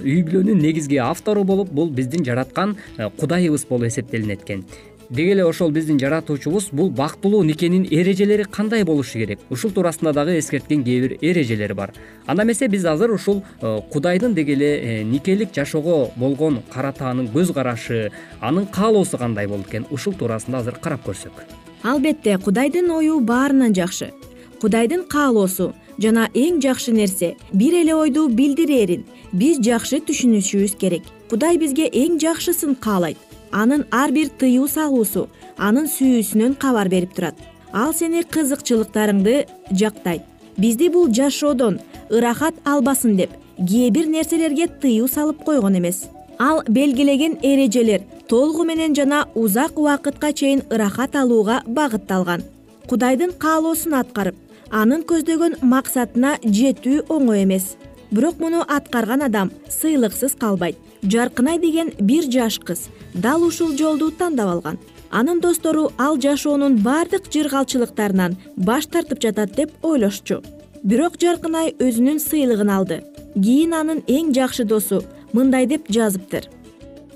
үй 0.00 0.22
бүлөнүн 0.24 0.62
негизги 0.62 1.00
автору 1.02 1.44
болуп 1.44 1.74
бул 1.76 1.90
биздин 1.90 2.24
жараткан 2.24 2.76
кудайыбыз 3.20 3.66
болуп 3.68 3.90
эсептелинет 3.90 4.46
экен 4.46 4.64
деги 5.10 5.32
эле 5.32 5.44
ошол 5.44 5.70
биздин 5.70 5.98
жаратуучубуз 5.98 6.68
бул 6.72 6.90
бактылуу 6.90 7.42
никенин 7.42 7.86
эрежелери 7.90 8.44
кандай 8.44 8.84
болушу 8.84 9.18
керек? 9.18 9.40
Ушул 9.50 9.70
туурасында 9.70 10.12
дагы 10.12 10.38
эскерткен 10.38 10.84
кээ 10.84 11.00
бир 11.00 11.16
эрежелер 11.20 11.74
бар. 11.74 11.92
Анда 12.26 12.44
эмесе 12.44 12.68
биз 12.68 12.84
азыр 12.84 13.10
ушул 13.10 13.42
э, 13.60 13.80
кудайдын 13.90 14.34
деги 14.34 14.52
эле 14.52 14.70
э, 14.78 15.02
никелик 15.02 15.54
жашоого 15.54 16.12
болгон 16.16 16.62
каратаанын 16.72 17.28
көз 17.34 17.52
карашы 17.52 18.12
анын 18.40 18.66
каалоосу 18.66 19.18
кандай 19.18 19.48
болот 19.48 19.66
экен? 19.66 19.86
Ушул 19.90 20.14
туурасында 20.14 20.58
азыр 20.58 20.78
карап 20.80 21.06
көрсөк. 21.06 21.32
Албетте 21.82 22.38
кудайдын 22.38 22.90
ою 22.90 23.20
баарынан 23.20 23.74
жакшы. 23.74 24.12
Кудайдын 24.60 25.04
каалоосу 25.08 25.72
жана 25.98 26.28
эң 26.34 26.60
жакшы 26.62 26.92
нерсе 26.92 27.34
бир 27.52 27.74
эле 27.74 27.94
ойду 27.94 28.28
билдирээрин 28.28 29.04
биз 29.32 29.58
жакшы 29.58 29.98
түшүнүшүбүз 30.06 30.76
керек. 30.78 31.02
Кудай 31.30 31.58
бизге 31.58 31.88
эң 31.88 32.20
жакшысын 32.22 32.76
каалайт 32.76 33.18
анын 33.52 33.84
ар 33.90 34.12
бир 34.12 34.28
тыюу 34.28 34.68
салуусу 34.68 35.28
анын 35.56 35.86
сүйүүсүнөн 35.86 36.56
кабар 36.58 36.88
берип 36.88 37.14
турат. 37.14 37.34
Ал 37.72 37.92
сени 37.94 38.22
кызыкчылыктарыңды 38.22 39.46
жактайт. 39.70 40.22
Бизди 40.56 40.88
бул 40.88 41.08
жашоодон 41.12 41.80
ырахат 42.10 42.54
албасын 42.64 43.16
деп 43.16 43.30
кээ 43.58 43.90
бир 43.90 44.06
нерселерге 44.06 44.66
тыюу 44.66 45.08
салып 45.08 45.44
койгон 45.44 45.78
эмес. 45.78 46.08
Ал 46.38 46.62
белгилеген 46.68 47.38
эрежелер 47.42 48.02
толугу 48.28 48.64
менен 48.64 48.94
жана 48.94 49.26
узак 49.34 49.78
убакытка 49.78 50.32
чейин 50.32 50.62
ырахат 50.70 51.16
алууга 51.16 51.62
багытталган. 51.66 52.42
Кудайдын 52.88 53.32
каалоосун 53.32 53.94
аткарып 53.94 54.36
анын 54.70 55.02
көздөгөн 55.02 55.58
максатына 55.62 56.36
жетүү 56.42 57.04
оңой 57.08 57.44
эмес 57.44 57.76
бирок 58.10 58.38
муну 58.38 58.64
аткарган 58.66 59.22
адам 59.22 59.50
сыйлыксыз 59.68 60.34
калбайт. 60.34 60.76
Жаркынай 61.02 61.58
деген 61.58 61.92
бир 62.00 62.24
жаш 62.30 62.58
кыз 62.58 62.88
дал 63.14 63.42
ушул 63.42 63.76
жолду 63.76 64.10
тандап 64.10 64.48
алган. 64.48 64.78
Анын 65.10 65.40
достору 65.40 65.90
ал 65.98 66.20
жашоонун 66.20 66.76
баардык 66.82 67.30
жыргалчылыктарынан 67.32 68.36
баш 68.56 68.86
тартып 68.86 69.22
жатат 69.22 69.56
деп 69.56 69.70
ойлошчу. 69.82 70.42
Бирок 70.82 71.18
жаркынай 71.20 71.74
өзүнүн 71.78 72.20
сыйлыгын 72.20 72.70
алды. 72.70 73.02
Кийин 73.34 73.74
анын 73.74 74.02
эң 74.06 74.32
жакшы 74.34 74.64
досу 74.64 75.02
мындай 75.32 75.66
деп 75.66 75.88
жазыптыр. 75.88 76.48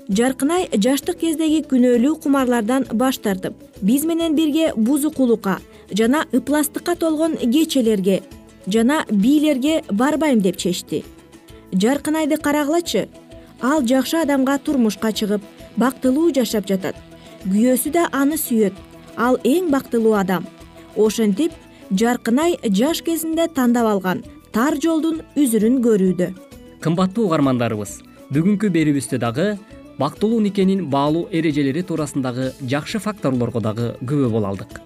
Жаркынай 0.09 0.67
жаштык 0.71 1.17
кездеги 1.17 1.63
күнөөлүү 1.65 2.19
кумарлардан 2.21 2.85
баш 2.93 3.17
тартып 3.17 3.55
биз 3.81 4.03
менен 4.05 4.35
бирге 4.35 4.71
бузукулукка 4.75 5.57
жана 5.91 6.25
ыпластыкка 6.31 6.95
толгон 6.95 7.37
кечелерге 7.37 8.21
жана 8.67 9.05
бийлерге 9.09 9.83
барбайм 9.91 10.41
деп 10.41 10.57
чечти. 10.57 11.03
Жаркынайды 11.71 12.37
карагылачы. 12.37 13.07
Ал 13.61 13.81
жакшы 13.81 14.17
адамга 14.21 14.57
турмушка 14.57 15.11
чыгып 15.11 15.41
бактылуу 15.77 16.31
жашап 16.33 16.67
жатат. 16.67 16.95
Күйөөсү 17.45 17.91
да 17.91 18.07
аны 18.11 18.37
сүйөт. 18.37 18.73
Ал 19.17 19.37
эң 19.43 19.69
бактылуу 19.71 20.13
адам. 20.13 20.45
Ошентип 20.95 21.51
жаркынай 21.91 22.57
жаш 22.63 23.01
кезинде 23.01 23.47
тандап 23.47 23.87
алган 23.87 24.23
тар 24.51 24.77
жолдун 24.81 25.21
үзүрүн 25.35 25.81
көрүүдө. 25.83 26.33
Кымбаттуу 26.81 27.27
угармандарыбыз 27.27 28.01
бүгүнкү 28.33 28.69
берүүбүздө 28.73 29.19
дагы 29.21 29.47
бактылуу 29.99 30.41
никенин 30.41 30.87
баалуу 30.89 31.27
эрежелери 31.31 31.83
туурасындагы 31.83 32.51
жакшы 32.61 32.99
факторлорго 32.99 33.61
дагы 33.61 33.93
күбө 34.01 34.29
боло 34.33 34.51
алдык 34.53 34.79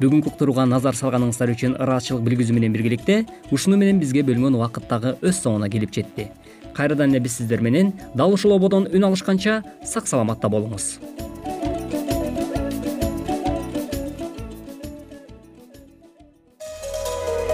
бүгүнкү 0.00 0.30
уктурууга 0.32 0.64
назар 0.64 0.96
салганыңыздар 0.96 1.50
үчүн 1.52 1.74
ыраазычылык 1.76 2.22
билгизүү 2.24 2.54
менен 2.56 2.72
биргеликте 2.72 3.18
ушуну 3.52 3.76
менен 3.76 4.00
бизге 4.00 4.22
бөлүнгөн 4.24 4.56
убакыт 4.56 4.86
дагы 4.88 5.12
өз 5.20 5.42
соңуна 5.44 5.68
келип 5.68 5.92
жетти. 5.92 6.30
Кайрадан 6.72 7.12
эле 7.12 7.20
биз 7.20 7.36
сиздер 7.36 7.60
менен 7.60 7.92
дал 8.14 8.32
ушул 8.32 8.56
ободон 8.56 8.88
үн 8.88 9.04
алышканча 9.10 9.60
сак 9.84 10.08
саламатта 10.08 10.48
болуңуз. 10.48 10.96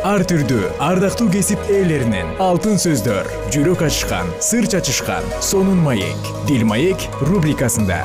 Ар 0.07 0.23
түрдүү 0.23 0.71
ардактуу 0.87 1.27
кесип 1.35 1.67
ээлеринен 1.67 2.37
алтын 2.39 2.79
сөздөр 2.79 3.27
жүрөк 3.51 3.83
ачышкан 3.89 4.31
сыр 4.39 4.71
чачышкан 4.71 5.27
сонун 5.43 5.83
маек 5.83 6.35
дил 6.47 6.63
маек 6.63 7.11
рубрикасында 7.27 8.05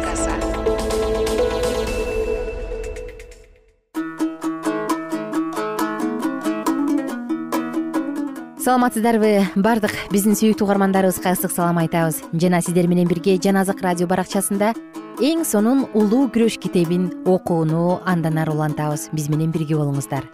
саламатсыздарбы? 8.61 9.47
Баардык 9.57 9.93
биздин 10.13 10.35
сүйүктүү 10.37 10.67
угармандарыбызга 10.67 11.31
ысык 11.33 11.49
салам 11.49 11.79
айтабыз? 11.81 12.19
Жана 12.37 12.59
сиздер 12.61 12.85
менен 12.85 13.07
бирге 13.09 13.39
жан 13.41 13.57
азык 13.57 13.81
радио 13.81 14.05
баракчасында 14.05 14.75
эң 15.17 15.41
сонун 15.49 15.87
улуу 15.97 16.27
күрөш 16.29 16.59
китебин 16.61 17.07
окууну 17.25 17.97
андан 18.05 18.37
ары 18.37 18.53
улантабыз. 18.53 19.07
Биз 19.17 19.31
менен 19.33 19.49
бирге 19.49 19.79
болуңуздар. 19.79 20.27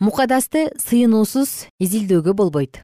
Мукадасты 0.00 0.70
сыйынуусуз 0.80 1.66
изилдөөгө 1.84 2.32
болбойт. 2.32 2.80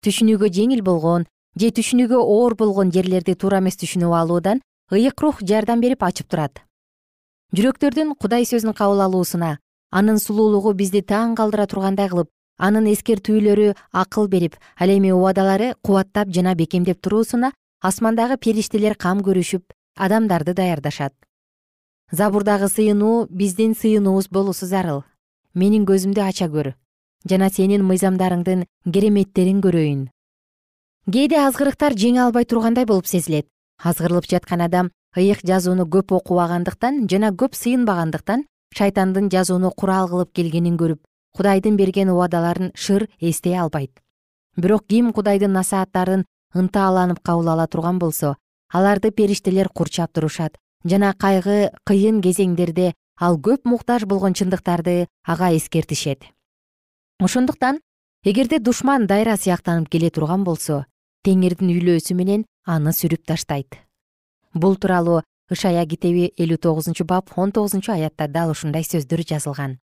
Түшүнүүгө 0.00 0.48
жеңил 0.56 0.80
болгон 0.86 1.26
же 1.60 1.68
түшүнүүгө 1.68 2.16
оор 2.16 2.56
болгон 2.56 2.94
жерлерди 2.96 3.34
туура 3.36 3.60
эмес 3.60 3.76
түшүнүп 3.76 4.16
алуудан 4.16 4.62
ыйык 4.88 5.20
рух 5.20 5.44
жардам 5.44 5.84
берип 5.84 6.00
ачып 6.00 6.32
турат. 6.32 6.64
Жүрөктөрдүн 7.52 8.16
кудай 8.16 8.48
сөзүн 8.48 8.72
кабыл 8.72 9.04
алуусуна 9.04 9.58
анын 9.92 10.18
сулуулугу 10.18 10.72
бизди 10.74 11.02
таң 11.12 11.36
калтыра 11.38 11.68
тургандай 11.70 12.08
кылып 12.12 12.30
анын 12.58 12.88
эскертүүлөрү 12.92 13.72
акыл 14.02 14.28
берип 14.34 14.56
ал 14.80 14.90
эми 14.96 15.12
убадалары 15.12 15.74
кубаттап 15.82 16.32
жана 16.32 16.54
бекемдеп 16.54 17.00
туруусуна 17.00 17.52
асмандагы 17.80 18.38
периштелер 18.38 18.96
кам 18.96 19.20
көрүшүп 19.20 19.74
адамдарды 19.96 20.54
даярдашат. 20.54 21.12
Забурдагы 22.10 22.68
сыйынуу 22.68 23.26
биздин 23.30 23.74
сыйынуубуз 23.74 24.28
болуусу 24.28 24.66
зарыл. 24.66 25.02
Менин 25.54 25.84
көзүмдү 25.86 26.22
ача 26.24 26.48
көр 26.48 26.74
жана 27.28 27.50
сенин 27.50 27.84
мыйзамдарыңдын 27.86 28.64
кереметтерин 28.92 29.60
көрөйүн. 29.62 30.08
Кээде 31.12 31.38
азгырыктар 31.46 31.94
жеңе 31.98 32.24
албай 32.24 32.44
тургандай 32.44 32.86
болуп 32.86 33.06
сезилет. 33.06 33.48
Азгырылып 33.82 34.28
жаткан 34.30 34.62
адам 34.62 34.90
ыйык 35.16 35.42
жазууну 35.46 35.86
көп 35.90 36.14
окубагандыктан 36.18 37.06
жана 37.10 37.32
көп 37.34 37.56
сыйынбагандыктан 37.58 38.46
шайтандын 38.76 39.30
жазууну 39.30 39.70
курал 39.70 40.08
кылып 40.08 40.32
келгенин 40.32 40.76
көрүп 40.76 41.00
кудайдын 41.36 41.76
берген 41.76 42.10
убадаларын 42.10 42.72
шыр 42.74 43.08
эстей 43.20 43.56
албайт. 43.58 44.00
Бирок 44.56 44.86
ким 44.86 45.12
кудайдын 45.12 45.52
насааттарын 45.52 46.24
ынтааланып 46.54 47.20
кабыл 47.22 47.48
ала 47.48 47.66
турган 47.66 47.98
болсо 47.98 48.36
аларды 48.72 49.10
периштелер 49.10 49.68
курчап 49.68 50.12
турушат 50.12 50.58
жана 50.84 51.14
кайгы 51.14 51.70
кыйын 51.86 52.20
кезеңдерде 52.20 52.92
ал 53.16 53.38
көп 53.38 53.64
муктаж 53.64 54.04
болгон 54.04 54.34
чындыктарды 54.34 55.06
ага 55.24 55.52
эскертишет. 55.56 56.24
Ошондуктан 57.20 57.80
эгерде 58.24 58.58
душман 58.58 59.06
дайра 59.06 59.36
сыяктанып 59.36 59.88
келе 59.88 60.10
турган 60.10 60.44
болсо 60.44 60.84
теңирдин 61.24 61.70
үйлөөсү 61.70 62.14
менен 62.18 62.44
аны 62.66 62.92
сүрүп 62.92 63.24
таштайт. 63.26 63.78
Бул 64.54 64.76
тууралуу 64.76 65.22
ышая 65.52 65.84
китеби 65.86 66.32
элүү 66.36 66.58
тогузунчу 66.58 67.04
бап 67.04 67.30
он 67.36 67.52
тогузунчу 67.52 67.92
аятта 67.92 68.28
дал 68.28 68.50
ушундай 68.50 68.82
сөздөр 68.82 69.22
жазылган. 69.28 69.78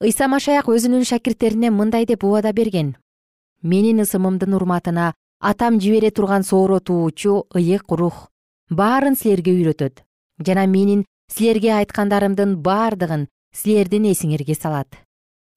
Ыйса 0.00 0.28
машаяк 0.28 0.68
өзүнүн 0.68 1.04
шакирттерине 1.04 1.70
мындай 1.70 2.06
деп 2.06 2.24
убада 2.24 2.52
берген. 2.52 2.96
Менин 3.62 4.02
ысымымдын 4.04 4.54
урматына 4.56 5.14
атам 5.40 5.80
жибере 5.80 6.10
турган 6.10 6.42
сооротуучу 6.42 7.46
ыйык 7.54 7.92
рух 7.92 8.28
баарын 8.70 9.16
силерге 9.16 9.52
үйрөтөт 9.52 10.04
жана 10.46 10.66
менин 10.66 11.04
силерге 11.32 11.72
айткандарымдын 11.80 12.56
баардыгын 12.62 13.28
силердин 13.52 14.10
эсиңерге 14.12 14.54
салат 14.54 14.88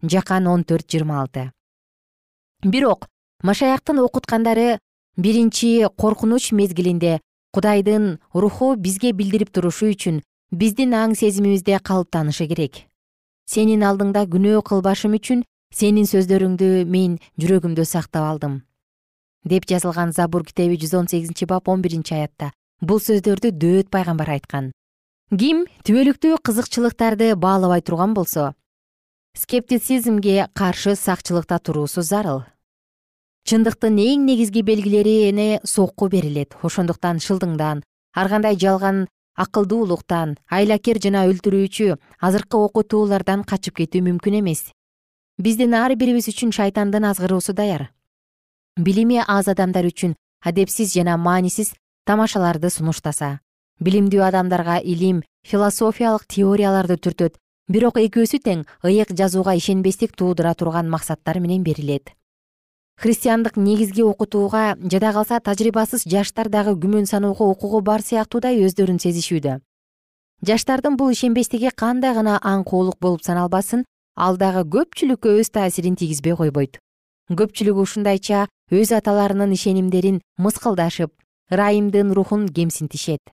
жакан 0.03 0.47
он 0.47 0.63
төрт 0.63 0.87
жыйырма 0.87 1.21
алты. 1.21 1.51
Бирок 2.63 3.07
машаяктын 3.43 3.99
окуткандары 3.99 4.79
биринчи 5.17 5.87
коркунуч 5.97 6.51
мезгилинде 6.51 7.19
кудайдын 7.53 8.19
руху 8.33 8.75
бизге 8.75 9.11
билдирип 9.11 9.51
турушу 9.51 9.89
үчүн 9.93 10.21
биздин 10.51 10.93
аң 10.93 11.15
сезимибизде 11.15 11.79
калыптанышы 11.79 12.47
керек. 12.47 12.85
Сенин 13.45 13.83
алдыңда 13.83 14.25
күнөө 14.29 14.63
кылбашым 14.65 15.17
үчүн 15.17 15.45
сенин 15.73 16.05
сөздөрүңдү 16.09 16.85
мен 16.85 17.19
жүрөгүмдө 17.41 17.85
сактап 17.85 18.25
алдым 18.25 18.61
деп 19.45 19.65
жазылган 19.69 20.11
забур 20.11 20.43
китеби 20.45 20.77
жүз 20.77 20.95
он 20.99 21.07
сегизинчи 21.07 21.45
бап 21.45 21.69
он 21.69 21.81
биринчи 21.81 22.13
аятта 22.13 22.51
бул 22.81 22.99
сөздөрдү 22.99 23.51
дөөт 23.51 23.89
пайгамбар 23.89 24.35
айткан. 24.35 24.71
Ким 25.29 25.65
түбөлүктүү 25.85 26.39
кызыкчылыктарды 26.43 27.35
баалабай 27.35 27.81
турган 27.81 28.13
болсо 28.13 28.53
скептицизмге 29.37 30.47
каршы 30.53 30.95
сакчылыкта 30.95 31.59
туруусу 31.59 32.01
зарыл 32.01 32.43
чындыктын 33.49 33.95
эң 33.97 34.25
негизги 34.27 34.61
белгилерине 34.61 35.59
сокку 35.65 36.05
берилет. 36.13 36.53
Ошондуктан 36.61 37.17
шылдыңдан 37.17 37.81
ар 38.13 38.27
кандай 38.29 38.57
жалган 38.61 39.07
акылдуулуктан 39.41 40.35
айлакер 40.53 40.99
жана 41.01 41.23
өлтүрүүчү 41.31 41.95
азыркы 42.21 42.59
окутуулардан 42.67 43.41
качып 43.49 43.79
кетүү 43.79 44.03
мүмкүн 44.05 44.37
эмес. 44.41 44.67
Биздин 45.41 45.73
ар 45.73 45.95
бирибиз 45.97 46.29
үчүн 46.29 46.53
шайтандын 46.53 47.09
азгыруусу 47.09 47.55
даяр. 47.57 47.87
Билими 48.77 49.23
аз 49.25 49.49
адамдар 49.49 49.89
үчүн 49.89 50.13
адепсиз 50.45 50.93
жана 50.93 51.17
маанисиз 51.17 51.73
тамашаларды 52.05 52.69
сунуштаса 52.69 53.39
билимдүү 53.81 54.27
адамдарга 54.29 54.77
илим 54.83 55.23
философиялык 55.47 56.29
теорияларды 56.29 56.99
түртөт 57.01 57.41
бирок 57.71 57.97
экөөсү 57.97 58.43
тең 58.45 58.63
ыйык 58.85 59.17
жазууга 59.17 59.57
ишенбестик 59.57 60.13
туудура 60.13 60.53
турган 60.53 60.89
максаттар 60.89 61.39
менен 61.39 61.63
берилет 61.63 62.13
христиандык 62.99 63.55
негизги 63.55 64.01
окутууга 64.01 64.75
жада 64.91 65.13
калса 65.13 65.39
тажрыйбасыз 65.39 66.03
жаштар 66.03 66.49
дагы 66.49 66.75
күмөн 66.75 67.05
саноого 67.07 67.47
укугу 67.47 67.79
бар 67.79 68.01
сыяктуудай 68.03 68.59
өздөрүн 68.67 68.99
сезишүүдө. 68.99 69.61
Жаштардын 70.43 70.97
бул 70.99 71.11
ишенбестиги 71.15 71.71
кандай 71.71 72.13
гана 72.13 72.39
аңкоолук 72.43 72.99
болуп 72.99 73.23
саналбасын 73.23 73.85
ал 74.15 74.35
дагы 74.35 74.65
көпчүлүккө 74.75 75.39
өз 75.39 75.51
таасирин 75.55 75.95
тийгизбей 75.95 76.35
койбойт. 76.35 76.79
Көпчүлүгү 77.31 77.87
ушундайча 77.87 78.47
өз 78.71 78.91
аталарынын 78.91 79.55
ишенимдерин 79.55 80.19
мыскылдашып 80.37 81.13
ырайымдын 81.51 82.11
рухун 82.11 82.49
кемсинтишет. 82.49 83.23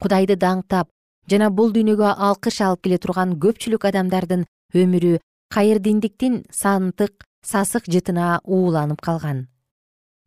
Кудайды 0.00 0.38
даңктап 0.38 0.86
жана 1.26 1.50
бул 1.50 1.74
дүйнөгө 1.74 2.14
алкыш 2.14 2.60
алып 2.62 2.86
келе 2.86 2.98
турган 2.98 3.34
көпчүлүк 3.42 3.90
адамдардын 3.90 4.46
өмүрү 4.74 5.18
кайырдиндиктин 5.50 6.44
сантык 6.52 7.24
сасык 7.42 7.84
жытына 7.86 8.40
ууланып 8.44 9.00
калган. 9.00 9.48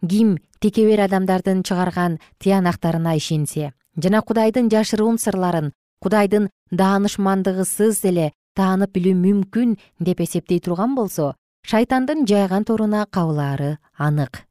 Ким 0.08 0.40
текебер 0.60 1.02
адамдардын 1.08 1.64
чыгарган 1.64 2.20
тыянактарына 2.40 3.16
ишенсе 3.18 3.74
жана 3.98 4.22
кудайдын 4.22 4.70
жашыруун 4.70 5.18
сырларын 5.18 5.74
кудайдын 6.02 6.50
даанышмандыгысыз 6.72 8.06
эле 8.10 8.32
таанып 8.56 8.94
билүү 8.96 9.16
мүмкүн 9.26 9.78
деп 10.00 10.22
эсептей 10.26 10.60
турган 10.60 10.96
болсо 10.96 11.36
шайтандын 11.68 12.26
жайган 12.26 12.66
торуна 12.66 13.06
кабылаары 13.06 13.78
анык. 13.98 14.46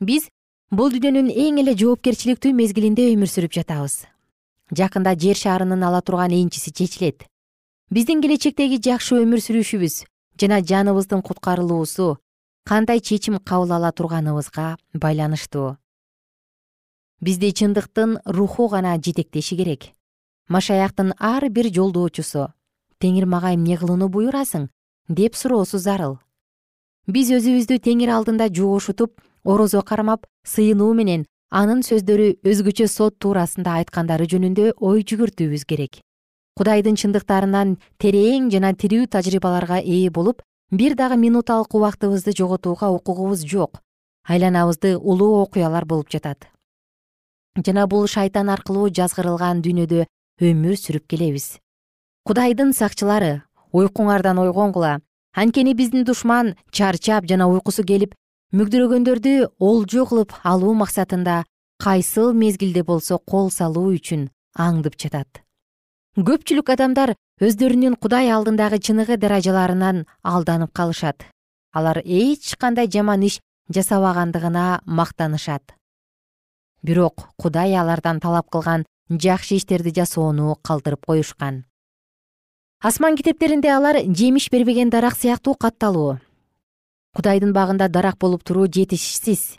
Биз 0.00 0.28
бул 0.70 0.92
дүйнөнүн 0.92 1.32
эң 1.32 1.60
эле 1.62 1.74
жоопкерчиликтүү 1.76 2.52
мезгилинде 2.54 3.08
өмүр 3.14 3.30
сүрүп 3.30 3.56
жатабыз. 3.56 4.04
Жакында 4.76 5.16
жер 5.18 5.36
шарынын 5.36 5.82
ала 5.82 6.00
турган 6.00 6.32
энчиси 6.32 6.72
чечилет. 6.72 7.24
Биздин 7.90 8.20
келечектеги 8.22 8.78
жакшы 8.78 9.18
өмүр 9.24 9.42
сүрүшүбүз 9.42 10.04
жана 10.40 10.60
жаныбыздын 10.64 11.22
куткарылуусу 11.22 12.18
кандай 12.64 13.00
чечим 13.00 13.38
кабыл 13.38 13.72
ала 13.72 13.92
турганыбызга 13.92 14.76
байланыштуу. 14.94 15.76
Бизди 17.20 17.50
чындыктын 17.52 18.18
руху 18.24 18.68
гана 18.68 18.96
жетектеши 18.96 19.56
керек. 19.56 19.92
Машаяктын 20.48 21.12
ар 21.18 21.48
бир 21.50 21.68
жолдоочусу 21.68 22.52
теңир 23.00 23.26
мага 23.26 23.54
эмне 23.54 23.76
кылууну 23.76 24.08
буйрасың 24.08 24.68
деп 25.08 25.36
суроосу 25.36 25.78
зарыл. 25.78 26.18
Биз 27.06 27.30
өзүбүздү 27.30 27.78
теңир 27.78 28.14
алдында 28.16 28.48
жоошутуп 28.48 29.20
орозо 29.44 29.82
кармап 29.82 30.26
сыйынуу 30.44 30.92
менен 30.94 31.26
анын 31.50 31.82
сөздөрү 31.82 32.36
өзгөчө 32.46 32.86
сот 32.88 33.18
туурасында 33.18 33.80
айткандары 33.80 34.28
жөнүндө 34.32 34.72
ой 34.78 35.02
жүгүртүүбүз 35.02 35.66
керек 35.66 36.00
кудайдын 36.60 36.98
чындыктарынан 37.00 37.78
терең 38.02 38.50
жана 38.52 38.74
тирүү 38.76 39.06
тажрыйбаларга 39.14 39.78
ээ 39.80 40.10
болуп 40.12 40.42
бир 40.68 40.92
дагы 40.92 41.16
минуталык 41.16 41.72
убактыбызды 41.72 42.34
жоготууга 42.36 42.90
укугубуз 42.92 43.46
жок. 43.48 43.80
Айланабызды 44.28 44.98
улуу 44.98 45.40
окуялар 45.40 45.86
болуп 45.86 46.12
жатат. 46.12 46.50
Жана 47.56 47.86
бул 47.86 48.04
шайтан 48.06 48.52
аркылуу 48.52 48.90
жазгырылган 48.92 49.64
дүйнөдө 49.64 50.04
өмүр 50.44 50.76
сүрүп 50.76 51.08
келебиз. 51.08 51.56
Кудайдын 52.28 52.76
сакчылары 52.76 53.40
уйкуңардан 53.72 54.44
ойгонгула 54.44 54.98
анткени 55.32 55.72
биздин 55.72 56.04
душман 56.04 56.56
чарчап 56.76 57.24
жана 57.24 57.48
уйкусу 57.48 57.88
келип 57.88 58.12
мүгдүрөгөндөрдү 58.52 59.36
олжо 59.58 60.04
кылып 60.12 60.36
алуу 60.44 60.76
максатында 60.76 61.44
кайсыл 61.80 62.34
мезгилде 62.34 62.84
болсо 62.84 63.16
кол 63.16 63.48
салуу 63.48 63.94
үчүн 63.96 64.28
аңдып 64.58 65.00
жатат 65.00 65.40
көпчүлүк 66.26 66.70
адамдар 66.74 67.14
өздөрүнүн 67.40 67.96
кудай 68.02 68.30
алдындагы 68.34 68.78
чыныгы 68.78 69.16
даражаларынан 69.16 70.04
алданып 70.22 70.72
калышат. 70.72 71.24
Алар 71.72 72.02
эч 72.04 72.56
кандай 72.56 72.88
жаман 72.90 73.22
иш 73.22 73.40
жасабагандыгына 73.68 74.80
мактанышат. 74.86 75.74
Бирок 76.82 77.28
кудай 77.36 77.74
алардан 77.74 78.20
талап 78.20 78.50
кылган 78.50 78.86
жакшы 79.08 79.56
иштерди 79.56 79.94
жасоону 79.94 80.56
калтырып 80.62 81.06
коюшкан. 81.06 81.64
Асман 82.82 83.16
китептеринде 83.16 83.70
алар 83.70 84.02
жемиш 84.04 84.50
бербеген 84.50 84.90
дарак 84.90 85.16
сыяктуу 85.16 85.54
катталуу. 85.54 86.18
Кудайдын 87.14 87.52
багында 87.52 87.88
дарак 87.88 88.18
болуп 88.18 88.44
туруу 88.44 88.66
жетишсиз 88.66 89.56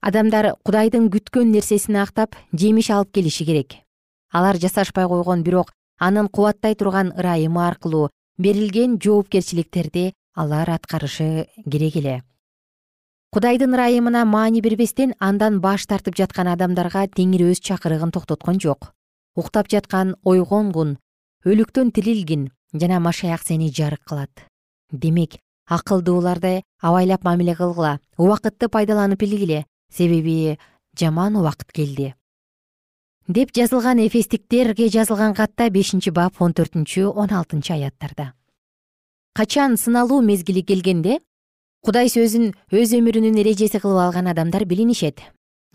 адамдар 0.00 0.54
кудайдын 0.64 1.10
күткөн 1.12 1.52
нерсесин 1.52 1.98
актап 2.00 2.36
жемиш 2.56 2.90
алып 2.90 3.12
келиши 3.12 3.44
керек 3.44 3.76
алар 4.32 4.56
жасашпай 4.56 5.06
койгон 5.06 5.42
бирок 5.42 5.72
анын 5.98 6.28
кубаттай 6.28 6.74
турган 6.74 7.12
ырайымы 7.18 7.66
аркылуу 7.66 8.10
берилген 8.38 8.98
жоопкерчиликтерди 8.98 10.12
алар 10.34 10.70
аткарышы 10.70 11.46
керек 11.70 11.96
эле. 11.96 12.22
Кудайдын 13.32 13.74
ырайымына 13.74 14.24
маани 14.24 14.60
бербестен 14.60 15.14
андан 15.18 15.60
баш 15.60 15.86
тартып 15.86 16.16
жаткан 16.16 16.48
адамдарга 16.48 17.06
теңир 17.06 17.50
өз 17.50 17.60
чакырыгын 17.60 18.10
токтоткон 18.10 18.58
жок. 18.58 18.92
Уктап 19.36 19.68
жаткан 19.70 20.16
ойгонгун 20.24 20.96
өлүктөн 21.44 21.92
тирилгин 21.92 22.50
жана 22.72 22.98
машаяк 23.00 23.42
сени 23.46 23.70
жарык 23.70 24.02
кылат. 24.04 24.30
Демек 24.90 25.38
акылдууларды 25.68 26.62
абайлап 26.82 27.24
мамиле 27.24 27.54
кылгыла 27.54 28.00
убакытты 28.18 28.68
пайдаланып 28.68 29.20
билгиле 29.20 29.64
себеби 29.92 30.58
жаман 30.98 31.36
убакыт 31.36 31.70
келди 31.72 32.14
деп 33.30 33.52
жазылган 33.54 34.00
эфестиктерге 34.02 34.88
жазылган 34.90 35.34
катта 35.38 35.68
бешинчи 35.70 36.10
бап 36.10 36.40
он 36.42 36.50
төртүнчү 36.50 37.12
он 37.14 37.30
алтынчы 37.30 37.74
аяттарда. 37.76 38.32
Качан 39.34 39.76
сыналуу 39.76 40.20
мезгили 40.20 40.62
келгенде 40.66 41.20
кудай 41.86 42.10
сөзүн 42.10 42.48
өз 42.74 42.94
өмүрүнүн 42.98 43.38
эрежеси 43.38 43.78
кылып 43.78 44.00
алган 44.02 44.26
адамдар 44.32 44.64
билинишет. 44.66 45.22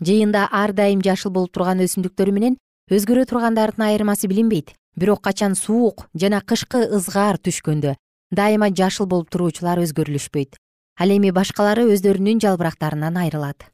Жыйында 0.04 0.50
ар 0.52 0.74
дайым 0.76 1.00
жашыл 1.00 1.32
болуп 1.32 1.54
турган 1.56 1.80
өсүмдүктөр 1.80 2.30
менен 2.30 2.58
өзгөрө 2.92 3.24
тургандардын 3.24 3.86
айырмасы 3.88 4.28
билинбейт. 4.28 4.74
Бирок 4.96 5.22
качан 5.24 5.54
суук 5.56 6.10
жана 6.12 6.42
кышкы 6.42 6.82
ызгаар 6.98 7.40
түшкөндө 7.40 7.94
дайыма 8.36 8.68
жашыл 8.68 9.06
болуп 9.06 9.30
туруучулар 9.32 9.80
өзгөрүлүшпөйт. 9.80 10.60
Ал 11.00 11.08
эми 11.08 11.32
башкалары 11.32 11.88
өздөрүнүн 11.88 12.42
жалбырактарынан 12.44 13.16
айрылат 13.16 13.70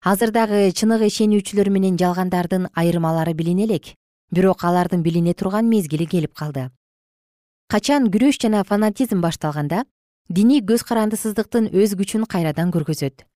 азыр 0.00 0.30
дагы 0.32 0.72
чыныгы 0.72 1.10
ишенүүчүлөр 1.10 1.68
менен 1.68 1.98
жалгандардын 2.00 2.70
айырмалары 2.72 3.34
билине 3.36 3.66
элек 3.66 3.92
бирок 4.32 4.64
алардын 4.64 5.02
билине 5.02 5.34
турган 5.34 5.68
мезгили 5.68 6.06
келип 6.06 6.32
калды. 6.32 6.70
Качан 7.68 8.08
күрөш 8.08 8.38
жана 8.40 8.64
фанатизм 8.64 9.20
башталганда 9.20 9.84
диний 10.28 10.62
көз 10.64 10.86
карандысыздыктын 10.88 11.68
өз 11.76 11.92
күчүн 12.00 12.24
кайрадан 12.24 12.72
көргөзөт. 12.72 13.26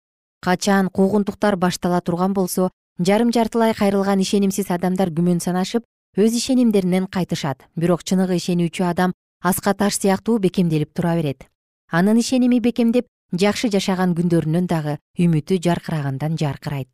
Качан 0.41 0.89
куугунтуктар 0.89 1.57
баштала 1.57 2.01
турган 2.01 2.33
болсо 2.33 2.71
жарым 2.99 3.31
жартылай 3.33 3.75
кайрылган 3.75 4.25
ишенимсиз 4.25 4.71
адамдар 4.71 5.13
күмөн 5.13 5.45
санашып 5.45 5.85
өз 6.17 6.33
ишенимдеринен 6.33 7.07
кайтышат. 7.07 7.61
Бирок 7.77 8.05
чыныгы 8.05 8.41
ишенүүчү 8.41 8.89
адам 8.89 9.13
аска 9.43 9.75
таш 9.75 10.01
сыяктуу 10.01 10.39
бекемделип 10.39 10.95
тура 10.95 11.15
берет. 11.15 11.45
Анын 11.91 12.17
ишеними 12.17 12.59
бекемдеп 12.61 13.07
жакшы 13.41 13.69
жашаган 13.73 14.15
күндөрүнөн 14.15 14.67
дагы 14.71 14.99
үмүтү 15.19 15.59
жаркырагандан 15.63 16.37
жаркырайт. 16.39 16.89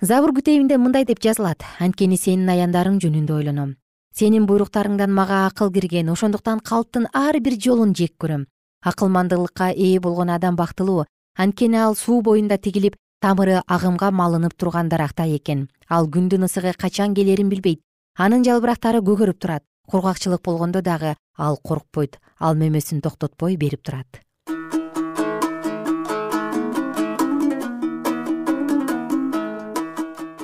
Забур 0.00 0.32
китебинде 0.34 0.78
мындай 0.78 1.04
деп 1.04 1.20
жазылат. 1.20 1.62
Анткени 1.80 2.16
сенин 2.16 2.48
аяндарың 2.48 2.98
жөнүндө 3.02 3.36
ойлоном. 3.36 3.76
Сенин 4.14 4.46
буйруктарыңдан 4.46 5.12
мага 5.12 5.44
акыл 5.46 5.70
кирген 5.72 6.10
ошондуктан 6.10 6.60
калптын 6.60 7.08
ар 7.12 7.38
бир 7.40 7.58
жолун 7.60 7.94
жек 7.94 8.14
көрөм. 8.18 8.46
Акылмандылыкка 8.84 9.70
ээ 9.72 10.00
болгон 10.00 10.30
адам 10.30 10.56
бактылуу 10.56 11.04
анткени 11.36 11.76
ал 11.76 11.96
суу 11.96 12.22
боюнда 12.22 12.58
тигилип 12.58 12.96
тамыры 13.20 13.62
агымга 13.66 14.10
малынып 14.10 14.54
турган 14.56 14.88
дарактай 14.88 15.36
экен. 15.36 15.68
Ал 15.88 16.08
күндүн 16.08 16.44
ысыгы 16.48 16.74
качан 16.78 17.14
келерин 17.14 17.48
билбейт. 17.48 17.80
Анын 18.16 18.44
жалбырактары 18.44 19.00
көгөрүп 19.00 19.38
турат. 19.38 19.64
Кургакчылык 19.86 20.42
болгондо 20.42 20.80
дагы 20.80 21.16
ал 21.36 21.56
коркпойт 21.56 22.20
ал 22.38 22.54
мөмөсүн 22.54 23.02
токтотпой 23.02 23.56
берип 23.56 23.82
турат 23.82 24.24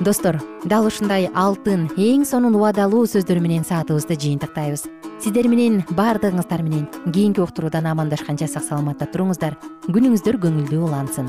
достор 0.00 0.40
дал 0.64 0.86
ушундай 0.88 1.28
алтын 1.34 1.84
эң 2.00 2.24
сонун 2.24 2.56
убадалуу 2.56 3.04
сөздөр 3.04 3.40
менен 3.44 3.66
саатыбызды 3.68 4.16
жыйынтыктайбыз. 4.16 4.86
Сиздер 5.20 5.48
менен 5.52 5.82
баардыгыңыздар 5.92 6.64
менен 6.64 6.88
кийинки 7.12 7.44
уктуруудан 7.44 7.86
амандашканча 7.92 8.48
сак 8.48 8.64
саламатта 8.64 9.10
туруңуздар. 9.12 9.58
Күнүңүздөр 9.92 10.40
көңүлдүү 10.40 10.84
улансын 10.88 11.28